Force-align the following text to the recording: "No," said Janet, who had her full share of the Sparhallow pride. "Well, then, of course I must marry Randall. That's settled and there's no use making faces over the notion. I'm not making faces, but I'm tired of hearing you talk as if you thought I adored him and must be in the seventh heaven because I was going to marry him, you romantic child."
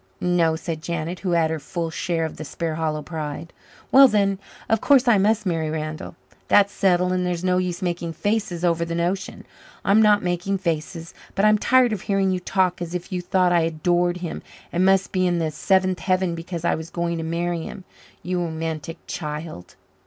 "No," 0.19 0.55
said 0.55 0.81
Janet, 0.81 1.19
who 1.19 1.33
had 1.33 1.51
her 1.51 1.59
full 1.59 1.91
share 1.91 2.25
of 2.25 2.37
the 2.37 2.43
Sparhallow 2.43 3.03
pride. 3.03 3.53
"Well, 3.91 4.07
then, 4.07 4.39
of 4.67 4.81
course 4.81 5.07
I 5.07 5.19
must 5.19 5.45
marry 5.45 5.69
Randall. 5.69 6.15
That's 6.47 6.73
settled 6.73 7.11
and 7.11 7.23
there's 7.23 7.43
no 7.43 7.59
use 7.59 7.83
making 7.83 8.13
faces 8.13 8.65
over 8.65 8.83
the 8.83 8.95
notion. 8.95 9.45
I'm 9.85 10.01
not 10.01 10.23
making 10.23 10.57
faces, 10.57 11.13
but 11.35 11.45
I'm 11.45 11.59
tired 11.59 11.93
of 11.93 12.01
hearing 12.01 12.31
you 12.31 12.39
talk 12.39 12.81
as 12.81 12.95
if 12.95 13.11
you 13.11 13.21
thought 13.21 13.51
I 13.53 13.61
adored 13.61 14.17
him 14.25 14.41
and 14.73 14.83
must 14.83 15.11
be 15.11 15.27
in 15.27 15.37
the 15.37 15.51
seventh 15.51 15.99
heaven 15.99 16.33
because 16.33 16.65
I 16.65 16.73
was 16.73 16.89
going 16.89 17.17
to 17.19 17.23
marry 17.23 17.61
him, 17.61 17.83
you 18.23 18.43
romantic 18.43 18.97
child." 19.05 19.75